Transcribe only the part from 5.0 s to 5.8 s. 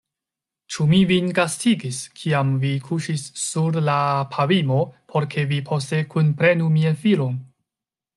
por ke vi